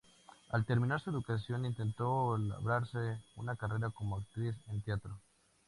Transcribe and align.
Al 0.49 0.65
terminar 0.65 0.99
su 0.99 1.11
educación 1.11 1.63
intentó 1.63 2.35
labrarse 2.35 3.19
una 3.35 3.55
carrera 3.55 3.91
como 3.91 4.17
actriz 4.17 4.55
en 4.67 4.77
el 4.77 4.83
teatro. 4.83 5.19